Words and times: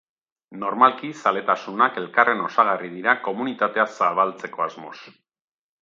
Normalki, 0.61 1.09
zaletasunak 1.23 1.99
elkarren 2.03 2.43
osagarri 2.47 2.91
dira 2.97 3.15
komunitatea 3.29 3.89
zabaltzeko 4.01 4.69
asmoz. 4.71 4.99